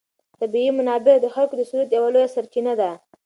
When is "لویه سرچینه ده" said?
2.13-2.91